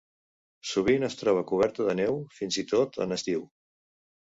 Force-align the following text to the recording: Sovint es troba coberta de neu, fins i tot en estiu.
Sovint 0.69 1.05
es 1.07 1.17
troba 1.19 1.43
coberta 1.51 1.87
de 1.91 1.95
neu, 2.01 2.19
fins 2.41 2.59
i 2.65 2.67
tot 2.73 3.01
en 3.09 3.17
estiu. 3.21 3.49